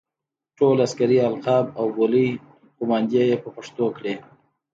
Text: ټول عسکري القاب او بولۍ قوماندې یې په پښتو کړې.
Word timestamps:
ټول 0.57 0.75
عسکري 0.85 1.17
القاب 1.29 1.65
او 1.79 1.85
بولۍ 1.95 2.27
قوماندې 2.77 3.21
یې 3.29 3.35
په 3.43 3.49
پښتو 3.55 3.85
کړې. 3.97 4.13